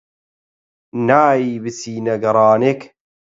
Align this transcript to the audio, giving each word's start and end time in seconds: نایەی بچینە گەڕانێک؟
نایەی 1.07 1.55
بچینە 1.63 2.15
گەڕانێک؟ 2.23 2.81